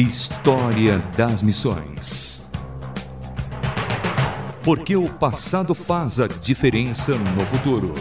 História 0.00 1.00
das 1.16 1.42
Missões. 1.42 2.48
Porque 4.62 4.94
o 4.94 5.08
passado 5.12 5.74
faz 5.74 6.20
a 6.20 6.28
diferença 6.28 7.16
no 7.16 7.44
futuro. 7.44 7.92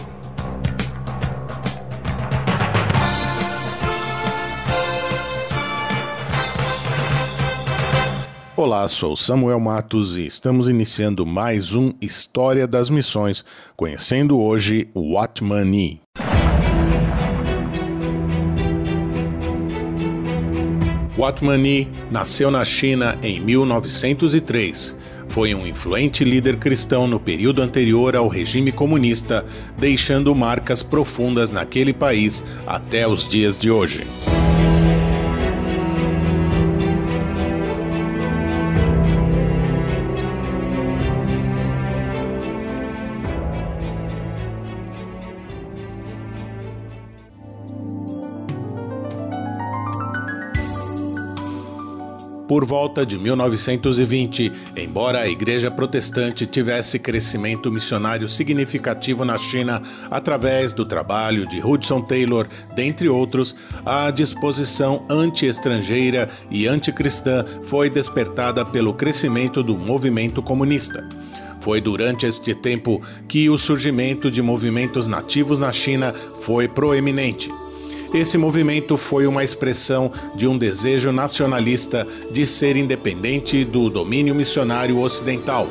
Olá, 8.55 8.87
sou 8.87 9.17
Samuel 9.17 9.59
Matos 9.59 10.17
e 10.17 10.27
estamos 10.27 10.69
iniciando 10.69 11.25
mais 11.25 11.73
um 11.73 11.93
História 11.99 12.67
das 12.67 12.91
Missões, 12.91 13.43
conhecendo 13.75 14.39
hoje 14.39 14.87
Watmani. 14.95 15.99
Watmani 21.17 21.89
nasceu 22.11 22.51
na 22.51 22.63
China 22.63 23.17
em 23.23 23.39
1903. 23.39 24.95
Foi 25.29 25.53
um 25.55 25.65
influente 25.65 26.23
líder 26.23 26.57
cristão 26.57 27.07
no 27.07 27.19
período 27.19 27.61
anterior 27.61 28.15
ao 28.15 28.27
regime 28.27 28.71
comunista, 28.71 29.43
deixando 29.77 30.33
marcas 30.35 30.83
profundas 30.83 31.49
naquele 31.49 31.91
país 31.91 32.43
até 32.65 33.07
os 33.07 33.27
dias 33.27 33.57
de 33.57 33.71
hoje. 33.71 34.05
Por 52.47 52.63
volta 52.63 53.05
de 53.05 53.17
1920, 53.17 54.53
embora 54.77 55.19
a 55.19 55.27
Igreja 55.27 55.69
Protestante 55.69 56.47
tivesse 56.47 56.97
crescimento 56.97 57.69
missionário 57.69 58.25
significativo 58.29 59.25
na 59.25 59.37
China 59.37 59.81
através 60.09 60.71
do 60.71 60.85
trabalho 60.85 61.45
de 61.45 61.61
Hudson 61.61 62.01
Taylor, 62.01 62.47
dentre 62.73 63.09
outros, 63.09 63.53
a 63.85 64.09
disposição 64.11 65.05
anti-estrangeira 65.09 66.29
e 66.49 66.67
anticristã 66.67 67.43
foi 67.63 67.89
despertada 67.89 68.63
pelo 68.63 68.93
crescimento 68.93 69.61
do 69.61 69.77
movimento 69.77 70.41
comunista. 70.41 71.05
Foi 71.59 71.81
durante 71.81 72.25
este 72.25 72.55
tempo 72.55 73.01
que 73.27 73.49
o 73.49 73.57
surgimento 73.57 74.31
de 74.31 74.41
movimentos 74.41 75.05
nativos 75.05 75.59
na 75.59 75.73
China 75.73 76.13
foi 76.39 76.65
proeminente. 76.69 77.51
Esse 78.13 78.37
movimento 78.37 78.97
foi 78.97 79.27
uma 79.27 79.43
expressão 79.43 80.11
de 80.35 80.47
um 80.47 80.57
desejo 80.57 81.11
nacionalista 81.11 82.07
de 82.31 82.45
ser 82.45 82.77
independente 82.77 83.65
do 83.65 83.89
domínio 83.89 84.33
missionário 84.33 84.99
ocidental. 84.99 85.67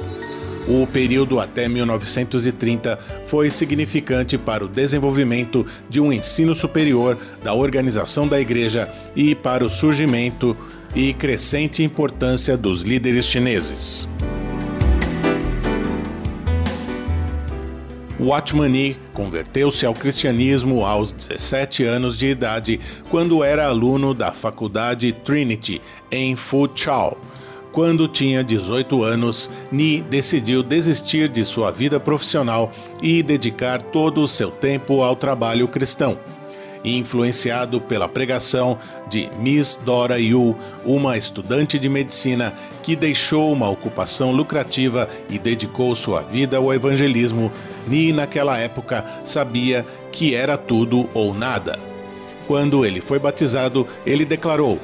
O 0.69 0.87
período 0.87 1.39
até 1.39 1.69
1930 1.69 2.99
foi 3.27 3.51
significante 3.51 4.37
para 4.37 4.65
o 4.65 4.69
desenvolvimento 4.69 5.65
de 5.89 6.01
um 6.01 6.13
ensino 6.13 6.55
superior, 6.55 7.17
da 7.43 7.55
organização 7.55 8.27
da 8.27 8.41
igreja 8.41 8.93
e 9.15 9.35
para 9.35 9.65
o 9.65 9.71
surgimento 9.71 10.57
e 10.95 11.15
crescente 11.15 11.85
importância 11.85 12.57
dos 12.57 12.83
líderes 12.83 13.27
chineses. 13.27 14.09
Watmani 18.27 18.97
converteu-se 19.13 19.87
ao 19.87 19.95
cristianismo 19.95 20.85
aos 20.85 21.13
17 21.13 21.85
anos 21.85 22.19
de 22.19 22.27
idade, 22.27 22.81
quando 23.09 23.45
era 23.45 23.67
aluno 23.67 24.13
da 24.13 24.33
faculdade 24.33 25.13
Trinity, 25.13 25.81
em 26.11 26.35
Fuzhou. 26.35 27.17
Quando 27.71 28.09
tinha 28.09 28.43
18 28.43 29.03
anos, 29.05 29.49
Ni 29.71 30.01
decidiu 30.01 30.63
desistir 30.63 31.29
de 31.29 31.45
sua 31.45 31.71
vida 31.71 32.01
profissional 32.01 32.73
e 33.01 33.23
dedicar 33.23 33.81
todo 33.81 34.23
o 34.23 34.29
seu 34.29 34.51
tempo 34.51 35.03
ao 35.03 35.15
trabalho 35.15 35.69
cristão 35.69 36.19
influenciado 36.85 37.81
pela 37.81 38.09
pregação 38.09 38.79
de 39.09 39.31
Miss 39.39 39.79
Dora 39.85 40.19
Yu, 40.21 40.57
uma 40.85 41.17
estudante 41.17 41.79
de 41.79 41.89
medicina 41.89 42.53
que 42.83 42.95
deixou 42.95 43.53
uma 43.53 43.69
ocupação 43.69 44.33
lucrativa 44.33 45.09
e 45.29 45.39
dedicou 45.39 45.95
sua 45.95 46.23
vida 46.23 46.57
ao 46.57 46.73
evangelismo, 46.73 47.51
Ni 47.87 48.13
naquela 48.13 48.59
época 48.59 49.05
sabia 49.25 49.87
que 50.11 50.35
era 50.35 50.57
tudo 50.57 51.09
ou 51.15 51.33
nada. 51.33 51.79
Quando 52.47 52.85
ele 52.85 53.01
foi 53.01 53.19
batizado, 53.19 53.87
ele 54.05 54.25
declarou: 54.25 54.81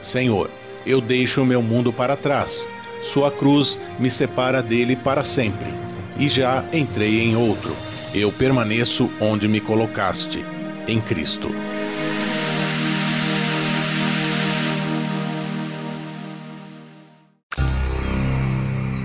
Senhor, 0.00 0.50
eu 0.86 1.00
deixo 1.00 1.42
o 1.42 1.46
meu 1.46 1.60
mundo 1.60 1.92
para 1.92 2.16
trás. 2.16 2.68
Sua 3.02 3.30
cruz 3.30 3.78
me 3.98 4.10
separa 4.10 4.62
dele 4.62 4.96
para 4.96 5.22
sempre. 5.22 5.72
E 6.18 6.28
já 6.28 6.64
entrei 6.72 7.20
em 7.20 7.36
outro. 7.36 7.74
Eu 8.14 8.32
permaneço 8.32 9.10
onde 9.20 9.46
me 9.46 9.60
colocaste 9.60 10.44
em 10.88 11.00
Cristo. 11.02 11.50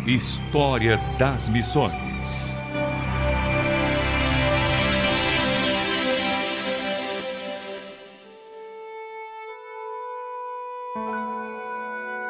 História 0.08 0.98
das 1.20 1.50
Missões. 1.50 2.63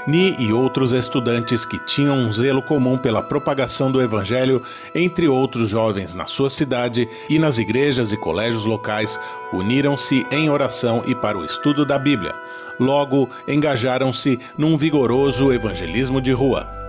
Ni 0.06 0.36
e 0.38 0.52
outros 0.52 0.92
estudantes 0.92 1.66
que 1.66 1.80
tinham 1.80 2.18
um 2.18 2.32
zelo 2.32 2.62
comum 2.62 2.98
pela 2.98 3.22
propagação 3.22 3.90
do 3.90 4.02
Evangelho 4.02 4.62
entre 4.94 5.30
outros 5.30 5.70
jovens 5.70 6.14
na 6.14 6.28
sua 6.28 6.50
cidade 6.50 7.08
e 7.30 7.40
nas 7.40 7.58
igrejas 7.58 8.12
e 8.12 8.18
colégios 8.18 8.66
locais 8.66 9.18
uniram-se 9.54 10.26
em 10.30 10.50
oração 10.50 11.04
e 11.08 11.16
para 11.16 11.38
o 11.38 11.46
estudo 11.46 11.86
da 11.86 11.98
Bíblia. 11.98 12.36
Logo, 12.78 13.30
engajaram-se 13.48 14.40
num 14.58 14.78
vigoroso 14.78 15.54
evangelismo 15.54 16.20
de 16.20 16.34
rua. 16.34 16.83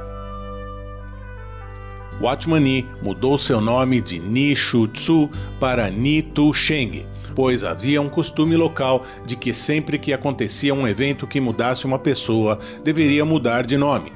Watmani 2.25 2.87
mudou 3.03 3.37
seu 3.37 3.61
nome 3.61 4.01
de 4.01 4.19
Ni 4.19 4.57
Shu 4.57 4.89
Tzu 4.89 5.29
para 5.61 5.91
Ni 5.91 6.23
Tu 6.23 6.55
Sheng 6.55 7.07
pois 7.35 7.65
havia 7.65 8.01
um 8.01 8.09
costume 8.09 8.57
local 8.57 9.05
de 9.27 9.35
que 9.35 9.53
sempre 9.53 9.99
que 9.99 10.13
acontecia 10.13 10.73
um 10.73 10.87
evento 10.87 11.27
que 11.27 11.41
mudasse 11.41 11.85
uma 11.85 11.99
pessoa, 11.99 12.61
deveria 12.85 13.25
mudar 13.25 13.67
de 13.67 13.77
nome. 13.77 14.13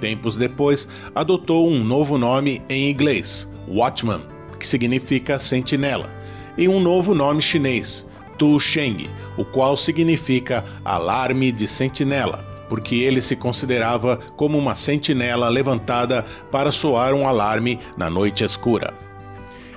Tempos 0.00 0.36
depois, 0.36 0.88
adotou 1.14 1.68
um 1.68 1.84
novo 1.84 2.16
nome 2.16 2.62
em 2.70 2.88
inglês, 2.88 3.46
Watchman, 3.68 4.22
que 4.58 4.66
significa 4.66 5.38
sentinela, 5.38 6.10
e 6.56 6.66
um 6.66 6.80
novo 6.80 7.14
nome 7.14 7.42
chinês, 7.42 8.06
Tu 8.38 8.58
Sheng, 8.58 9.06
o 9.36 9.44
qual 9.44 9.76
significa 9.76 10.64
alarme 10.82 11.52
de 11.52 11.68
sentinela 11.68 12.51
porque 12.72 12.94
ele 12.94 13.20
se 13.20 13.36
considerava 13.36 14.16
como 14.34 14.56
uma 14.56 14.74
sentinela 14.74 15.50
levantada 15.50 16.24
para 16.50 16.72
soar 16.72 17.12
um 17.12 17.28
alarme 17.28 17.78
na 17.98 18.08
noite 18.08 18.42
escura. 18.42 18.94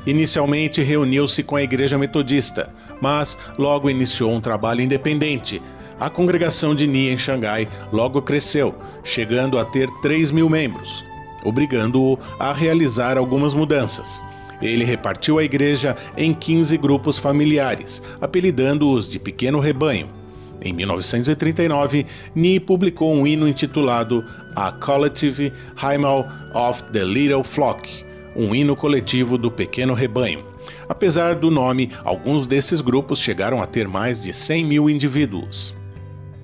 Inicialmente 0.08 0.82
reuniu-se 0.82 1.44
com 1.44 1.58
a 1.58 1.62
Igreja 1.62 1.98
Metodista, 1.98 2.74
mas 3.02 3.38
logo 3.58 3.90
iniciou 3.90 4.32
um 4.32 4.40
trabalho 4.40 4.80
independente. 4.80 5.62
A 6.00 6.10
congregação 6.10 6.74
de 6.74 6.88
Ni 6.88 7.10
em 7.10 7.18
Xangai 7.18 7.68
logo 7.92 8.22
cresceu, 8.22 8.74
chegando 9.04 9.60
a 9.60 9.66
ter 9.66 9.90
3 10.02 10.32
mil 10.32 10.50
membros, 10.50 11.04
obrigando-o 11.44 12.18
a 12.40 12.54
realizar 12.54 13.18
algumas 13.18 13.54
mudanças. 13.54 14.24
Ele 14.62 14.86
repartiu 14.86 15.38
a 15.38 15.44
igreja 15.44 15.98
em 16.16 16.34
15 16.34 16.78
grupos 16.78 17.18
familiares, 17.18 18.02
apelidando-os 18.22 19.10
de 19.10 19.20
Pequeno 19.20 19.60
Rebanho. 19.60 20.24
Em 20.62 20.74
1939, 20.74 22.06
Ni 22.34 22.60
publicou 22.60 23.14
um 23.14 23.26
hino 23.26 23.48
intitulado 23.48 24.24
A 24.56 24.72
Collective 24.72 25.52
Hymn 25.76 26.06
of 26.54 26.84
the 26.92 27.04
Little 27.04 27.44
Flock, 27.44 28.06
um 28.36 28.54
hino 28.56 28.76
coletivo 28.76 29.38
do 29.38 29.52
pequeno 29.52 29.94
rebanho. 29.94 30.46
Apesar 30.90 31.36
do 31.36 31.52
nome, 31.52 31.92
alguns 32.04 32.48
desses 32.48 32.82
grupos 32.82 33.20
chegaram 33.20 33.62
a 33.62 33.66
ter 33.66 33.88
mais 33.88 34.22
de 34.22 34.34
100 34.34 34.66
mil 34.66 34.90
indivíduos. 34.90 35.76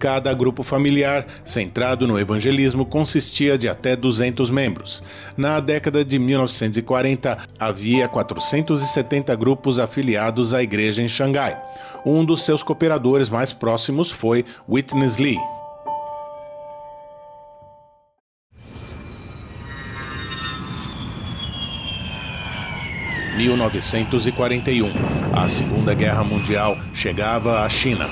Cada 0.02 0.34
grupo 0.34 0.64
familiar, 0.64 1.28
centrado 1.46 2.08
no 2.08 2.18
evangelismo, 2.18 2.88
consistia 2.88 3.56
de 3.56 3.70
até 3.70 3.96
200 3.96 4.50
membros. 4.50 5.04
Na 5.38 5.60
década 5.60 6.04
de 6.04 6.18
1940, 6.18 7.38
havia 7.60 8.08
470 8.08 9.36
grupos 9.36 9.78
afiliados 9.78 10.56
à 10.56 10.64
igreja 10.64 11.04
em 11.04 11.08
Xangai. 11.08 11.56
Um 12.04 12.26
dos 12.26 12.44
seus 12.44 12.64
cooperadores 12.64 13.30
mais 13.30 13.54
próximos 13.54 14.10
foi 14.10 14.44
Witness 14.68 15.20
Lee. 15.20 15.38
1941. 23.38 24.92
A 25.32 25.48
Segunda 25.48 25.94
Guerra 25.94 26.24
Mundial 26.24 26.76
chegava 26.92 27.64
à 27.64 27.70
China. 27.70 28.10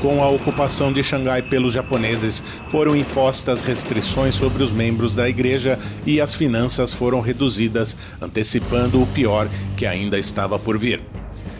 Com 0.00 0.22
a 0.22 0.30
ocupação 0.30 0.90
de 0.90 1.02
Xangai 1.02 1.42
pelos 1.42 1.74
japoneses, 1.74 2.42
foram 2.70 2.96
impostas 2.96 3.60
restrições 3.60 4.34
sobre 4.34 4.62
os 4.62 4.72
membros 4.72 5.14
da 5.14 5.28
igreja 5.28 5.78
e 6.06 6.20
as 6.20 6.32
finanças 6.32 6.90
foram 6.90 7.20
reduzidas, 7.20 7.96
antecipando 8.20 9.02
o 9.02 9.06
pior 9.08 9.50
que 9.76 9.84
ainda 9.84 10.18
estava 10.18 10.58
por 10.58 10.78
vir. 10.78 11.02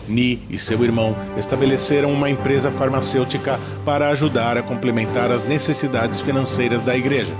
Ni 0.07 0.41
e 0.49 0.57
seu 0.57 0.83
irmão 0.83 1.15
estabeleceram 1.37 2.11
uma 2.11 2.31
empresa 2.31 2.71
farmacêutica 2.71 3.59
para 3.85 4.09
ajudar 4.09 4.57
a 4.57 4.63
complementar 4.63 5.31
as 5.31 5.43
necessidades 5.43 6.19
financeiras 6.19 6.81
da 6.81 6.97
igreja. 6.97 7.35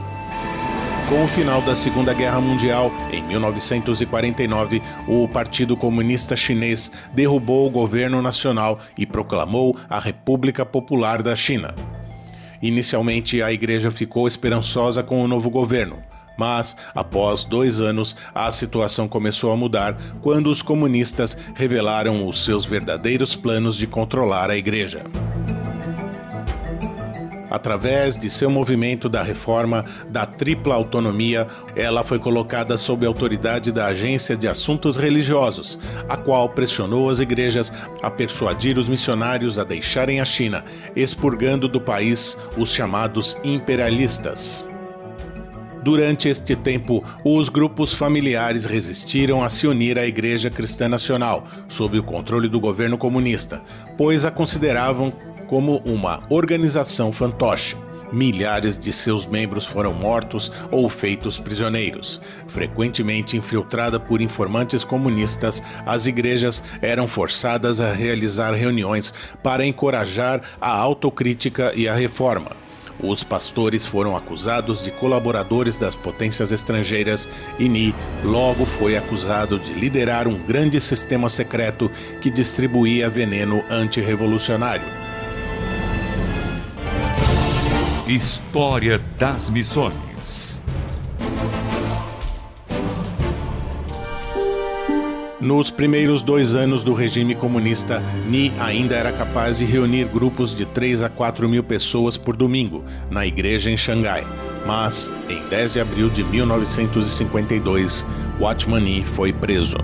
Com 1.12 1.26
o 1.26 1.28
final 1.28 1.62
da 1.62 1.76
Segunda 1.76 2.14
Guerra 2.14 2.40
Mundial, 2.40 2.90
em 3.12 3.22
1949, 3.22 4.82
o 5.06 5.28
Partido 5.28 5.76
Comunista 5.76 6.38
Chinês 6.38 6.90
derrubou 7.14 7.68
o 7.68 7.70
governo 7.70 8.22
nacional 8.22 8.80
e 8.98 9.06
proclamou 9.06 9.76
a 9.90 10.00
República 10.00 10.66
Popular 10.66 11.22
da 11.22 11.36
China. 11.36 11.76
Inicialmente, 12.62 13.42
a 13.42 13.52
igreja 13.52 13.92
ficou 13.92 14.26
esperançosa 14.26 15.04
com 15.04 15.22
o 15.22 15.28
novo 15.28 15.50
governo. 15.50 16.02
Mas, 16.38 16.78
após 16.96 17.44
dois 17.44 17.82
anos, 17.82 18.16
a 18.34 18.50
situação 18.50 19.06
começou 19.10 19.52
a 19.52 19.58
mudar 19.58 19.98
quando 20.22 20.48
os 20.48 20.62
comunistas 20.62 21.38
revelaram 21.56 22.26
os 22.26 22.46
seus 22.46 22.64
verdadeiros 22.64 23.36
planos 23.36 23.76
de 23.76 23.86
controlar 23.86 24.50
a 24.50 24.56
igreja 24.56 25.04
através 27.52 28.16
de 28.16 28.30
seu 28.30 28.50
movimento 28.50 29.10
da 29.10 29.22
reforma 29.22 29.86
da 30.10 30.26
tripla 30.26 30.74
autonomia, 30.74 31.46
ela 31.76 32.04
foi 32.04 32.18
colocada 32.18 32.78
sob 32.78 33.06
a 33.06 33.10
autoridade 33.10 33.72
da 33.72 33.88
Agência 33.88 34.38
de 34.38 34.48
Assuntos 34.48 34.96
Religiosos, 34.96 35.78
a 36.08 36.16
qual 36.16 36.48
pressionou 36.50 37.10
as 37.10 37.20
igrejas 37.20 37.72
a 38.02 38.10
persuadir 38.10 38.78
os 38.78 38.88
missionários 38.88 39.60
a 39.60 39.66
deixarem 39.66 40.22
a 40.22 40.26
China, 40.26 40.64
expurgando 40.96 41.68
do 41.68 41.82
país 41.82 42.38
os 42.58 42.74
chamados 42.74 43.38
imperialistas. 43.44 44.66
Durante 45.84 46.30
este 46.30 46.56
tempo, 46.56 47.04
os 47.26 47.50
grupos 47.50 47.92
familiares 47.92 48.66
resistiram 48.66 49.44
a 49.44 49.50
se 49.50 49.66
unir 49.66 49.98
à 49.98 50.06
Igreja 50.06 50.50
Cristã 50.50 50.88
Nacional, 50.88 51.44
sob 51.68 51.98
o 51.98 52.04
controle 52.04 52.48
do 52.48 52.60
governo 52.60 53.00
comunista, 53.00 53.64
pois 53.98 54.24
a 54.24 54.30
consideravam 54.30 55.12
como 55.52 55.82
uma 55.84 56.24
organização 56.30 57.12
fantoche. 57.12 57.76
Milhares 58.10 58.78
de 58.78 58.94
seus 58.94 59.26
membros 59.26 59.66
foram 59.66 59.94
mortos 59.94 60.50
ou 60.72 60.88
feitos 60.88 61.38
prisioneiros. 61.38 62.22
Frequentemente 62.48 63.36
infiltrada 63.36 64.00
por 64.00 64.22
informantes 64.22 64.86
comunistas, 64.86 65.62
as 65.86 66.08
igrejas 66.08 66.64
eram 66.82 67.06
forçadas 67.06 67.82
a 67.82 67.92
realizar 67.92 68.54
reuniões 68.54 69.14
para 69.44 69.66
encorajar 69.66 70.42
a 70.62 70.72
autocrítica 70.72 71.74
e 71.76 71.86
a 71.86 71.94
reforma. 71.94 72.52
Os 73.04 73.22
pastores 73.22 73.86
foram 73.86 74.16
acusados 74.16 74.82
de 74.82 74.90
colaboradores 74.92 75.76
das 75.76 75.96
potências 75.96 76.54
estrangeiras 76.54 77.28
e 77.60 77.68
Ni 77.68 77.94
logo 78.24 78.66
foi 78.66 78.96
acusado 78.96 79.60
de 79.60 79.74
liderar 79.74 80.30
um 80.30 80.38
grande 80.38 80.80
sistema 80.80 81.28
secreto 81.28 81.92
que 82.22 82.32
distribuía 82.32 83.10
veneno 83.10 83.62
antirrevolucionário. 83.70 85.11
História 88.12 89.00
das 89.18 89.50
Missões. 89.50 90.60
Nos 95.40 95.72
primeiros 95.72 96.22
dois 96.22 96.54
anos 96.54 96.84
do 96.84 96.94
regime 96.94 97.36
comunista, 97.36 98.04
Ni 98.28 98.52
ainda 98.60 98.96
era 98.96 99.14
capaz 99.14 99.60
de 99.60 99.64
reunir 99.64 100.10
grupos 100.10 100.54
de 100.54 100.66
3 100.66 101.04
a 101.04 101.10
4 101.10 101.48
mil 101.48 101.64
pessoas 101.64 102.18
por 102.18 102.36
domingo 102.36 102.84
na 103.10 103.26
igreja 103.26 103.72
em 103.72 103.78
Xangai. 103.78 104.28
Mas, 104.68 105.10
em 105.30 105.42
10 105.48 105.72
de 105.72 105.80
abril 105.80 106.10
de 106.10 106.22
1952, 106.26 108.06
Watchman 108.42 108.82
Nee 108.82 109.06
foi 109.06 109.32
preso. 109.32 109.78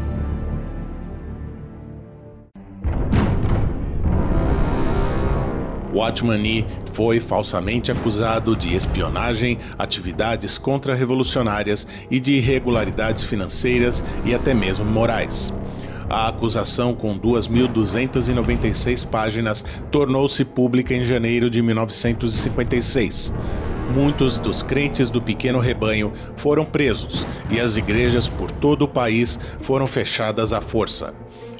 Watchman 5.97 6.37
Nee 6.37 6.65
foi 6.93 7.19
falsamente 7.19 7.91
acusado 7.91 8.55
de 8.55 8.75
espionagem, 8.75 9.57
atividades 9.77 10.57
contra-revolucionárias 10.57 11.87
e 12.09 12.19
de 12.19 12.33
irregularidades 12.33 13.23
financeiras 13.23 14.03
e 14.25 14.33
até 14.33 14.53
mesmo 14.53 14.85
morais. 14.85 15.53
A 16.09 16.29
acusação, 16.29 16.93
com 16.93 17.19
2.296 17.19 19.05
páginas, 19.05 19.65
tornou-se 19.91 20.45
pública 20.45 20.93
em 20.93 21.03
janeiro 21.03 21.49
de 21.49 21.61
1956. 21.61 23.33
Muitos 23.93 24.37
dos 24.37 24.61
crentes 24.61 25.09
do 25.09 25.21
pequeno 25.21 25.59
rebanho 25.59 26.13
foram 26.35 26.65
presos 26.65 27.25
e 27.49 27.59
as 27.59 27.77
igrejas 27.77 28.27
por 28.27 28.51
todo 28.51 28.83
o 28.83 28.87
país 28.87 29.39
foram 29.61 29.87
fechadas 29.87 30.53
à 30.53 30.61
força. 30.61 31.13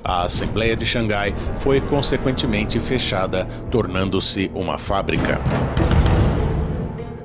A 0.08 0.22
Assembleia 0.22 0.74
de 0.74 0.86
Xangai 0.86 1.36
foi 1.58 1.82
consequentemente 1.82 2.80
fechada, 2.80 3.44
tornando-se 3.70 4.50
uma 4.56 4.78
fábrica. 4.78 5.42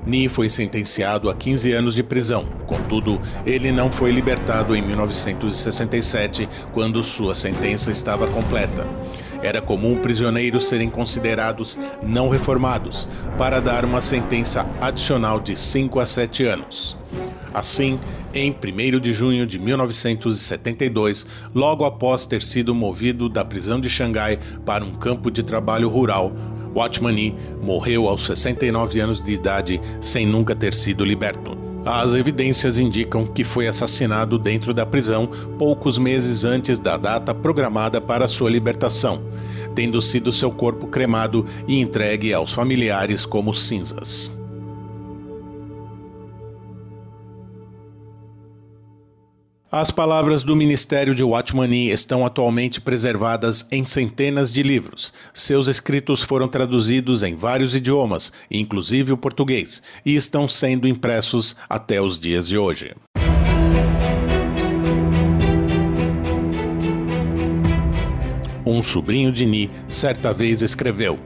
Ni 0.05 0.29
foi 0.29 0.51
sentenciado 0.51 1.31
a 1.31 1.35
15 1.35 1.73
anos 1.73 1.95
de 1.95 2.03
prisão. 2.03 2.45
Contudo, 2.67 3.21
ele 3.47 3.71
não 3.71 3.93
foi 3.93 4.11
libertado 4.11 4.75
em 4.75 4.83
1967, 4.83 6.49
quando 6.73 7.05
sua 7.05 7.37
sentença 7.37 7.93
estava 7.93 8.27
completa. 8.27 8.85
Era 9.41 9.63
comum 9.63 9.97
prisioneiros 9.99 10.67
serem 10.67 10.91
considerados 10.91 11.79
não 12.05 12.29
reformados 12.29 13.09
para 13.39 13.61
dar 13.61 13.85
uma 13.85 14.01
sentença 14.01 14.67
adicional 14.81 15.39
de 15.39 15.57
5 15.57 16.01
a 16.01 16.07
7 16.07 16.47
anos. 16.47 16.97
Assim, 17.55 18.01
em 18.35 18.51
1 18.51 19.01
de 19.01 19.13
junho 19.13 19.47
de 19.47 19.59
1972, 19.59 21.27
logo 21.55 21.85
após 21.85 22.25
ter 22.25 22.43
sido 22.43 22.75
movido 22.75 23.29
da 23.29 23.45
prisão 23.45 23.81
de 23.81 23.91
Xangai 23.91 24.39
para 24.65 24.85
um 24.85 24.95
campo 24.95 25.31
de 25.31 25.43
trabalho 25.43 25.89
rural, 25.89 26.33
Watchman 26.75 27.37
morreu 27.63 28.09
aos 28.09 28.25
69 28.27 29.01
anos 29.01 29.23
de 29.23 29.33
idade 29.33 29.81
sem 30.01 30.27
nunca 30.27 30.55
ter 30.55 30.75
sido 30.75 31.05
liberto. 31.05 31.57
As 31.85 32.15
evidências 32.15 32.79
indicam 32.79 33.27
que 33.27 33.43
foi 33.43 33.67
assassinado 33.67 34.39
dentro 34.39 34.73
da 34.73 34.87
prisão 34.87 35.29
poucos 35.59 35.99
meses 35.99 36.45
antes 36.45 36.79
da 36.79 36.97
data 36.97 37.35
programada 37.35 38.01
para 38.01 38.29
sua 38.29 38.49
libertação, 38.49 39.21
tendo 39.75 40.01
sido 40.01 40.31
seu 40.31 40.51
corpo 40.51 40.87
cremado 40.87 41.45
e 41.67 41.81
entregue 41.81 42.33
aos 42.33 42.53
familiares 42.53 43.27
como 43.27 43.53
cinzas. 43.53 44.31
As 49.75 49.91
palavras 49.91 50.43
do 50.43 50.55
ministério 50.55 51.15
de 51.15 51.25
Watchman 51.25 51.89
estão 51.91 52.27
atualmente 52.27 52.79
preservadas 52.79 53.67
em 53.73 53.87
centenas 53.87 54.53
de 54.53 54.63
livros. 54.63 55.15
Seus 55.33 55.67
escritos 55.67 56.23
foram 56.23 56.47
traduzidos 56.47 57.23
em 57.23 57.35
vários 57.35 57.75
idiomas, 57.75 58.31
inclusive 58.51 59.13
o 59.13 59.17
português, 59.17 59.83
e 60.05 60.15
estão 60.15 60.47
sendo 60.47 60.87
impressos 60.87 61.57
até 61.71 62.03
os 62.03 62.19
dias 62.19 62.47
de 62.47 62.59
hoje. 62.59 62.95
Um 68.67 68.83
sobrinho 68.83 69.33
de 69.33 69.47
Ni 69.47 69.71
certa 69.89 70.35
vez 70.35 70.61
escreveu: 70.61 71.19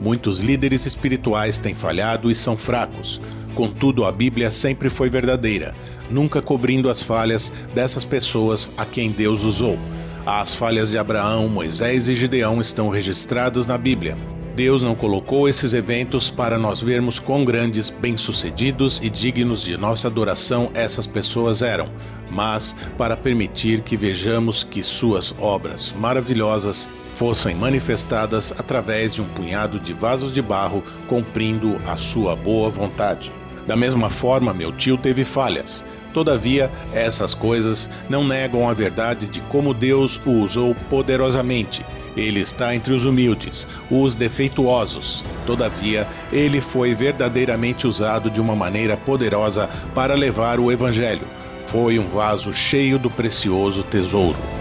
Muitos 0.00 0.40
líderes 0.40 0.86
espirituais 0.86 1.58
têm 1.58 1.74
falhado 1.74 2.30
e 2.30 2.34
são 2.34 2.56
fracos. 2.56 3.20
Contudo, 3.54 4.04
a 4.04 4.12
Bíblia 4.12 4.50
sempre 4.50 4.88
foi 4.88 5.10
verdadeira, 5.10 5.74
nunca 6.08 6.40
cobrindo 6.40 6.88
as 6.88 7.02
falhas 7.02 7.52
dessas 7.74 8.04
pessoas 8.04 8.70
a 8.76 8.84
quem 8.84 9.10
Deus 9.10 9.44
usou. 9.44 9.78
As 10.24 10.54
falhas 10.54 10.90
de 10.90 10.98
Abraão, 10.98 11.48
Moisés 11.48 12.08
e 12.08 12.14
Gideão 12.14 12.60
estão 12.60 12.88
registradas 12.88 13.66
na 13.66 13.76
Bíblia. 13.76 14.16
Deus 14.54 14.82
não 14.82 14.94
colocou 14.94 15.48
esses 15.48 15.72
eventos 15.72 16.30
para 16.30 16.58
nós 16.58 16.80
vermos 16.80 17.20
quão 17.20 17.44
grandes, 17.44 17.90
bem-sucedidos 17.90 19.00
e 19.02 19.08
dignos 19.08 19.62
de 19.62 19.76
nossa 19.76 20.08
adoração 20.08 20.70
essas 20.74 21.06
pessoas 21.06 21.62
eram, 21.62 21.88
mas 22.28 22.74
para 22.96 23.16
permitir 23.16 23.82
que 23.82 23.96
vejamos 23.96 24.64
que 24.64 24.82
suas 24.82 25.32
obras 25.38 25.94
maravilhosas 25.96 26.90
fossem 27.18 27.52
manifestadas 27.52 28.54
através 28.56 29.12
de 29.12 29.20
um 29.20 29.26
punhado 29.26 29.80
de 29.80 29.92
vasos 29.92 30.32
de 30.32 30.40
barro 30.40 30.84
cumprindo 31.08 31.80
a 31.84 31.96
sua 31.96 32.36
boa 32.36 32.70
vontade. 32.70 33.32
Da 33.66 33.74
mesma 33.74 34.08
forma, 34.08 34.54
meu 34.54 34.70
tio 34.70 34.96
teve 34.96 35.24
falhas. 35.24 35.84
Todavia, 36.14 36.70
essas 36.92 37.34
coisas 37.34 37.90
não 38.08 38.24
negam 38.24 38.68
a 38.68 38.72
verdade 38.72 39.26
de 39.26 39.40
como 39.42 39.74
Deus 39.74 40.20
o 40.24 40.30
usou 40.30 40.76
poderosamente. 40.88 41.84
Ele 42.16 42.38
está 42.38 42.72
entre 42.72 42.94
os 42.94 43.04
humildes, 43.04 43.66
os 43.90 44.14
defeituosos. 44.14 45.24
Todavia, 45.44 46.06
ele 46.32 46.60
foi 46.60 46.94
verdadeiramente 46.94 47.84
usado 47.84 48.30
de 48.30 48.40
uma 48.40 48.54
maneira 48.54 48.96
poderosa 48.96 49.68
para 49.92 50.14
levar 50.14 50.60
o 50.60 50.70
Evangelho. 50.70 51.26
Foi 51.66 51.98
um 51.98 52.06
vaso 52.06 52.54
cheio 52.54 52.96
do 52.96 53.10
precioso 53.10 53.82
tesouro. 53.82 54.57